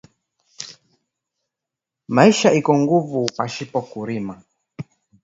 [2.15, 4.35] Maisha iko nguvu pashipo ku rima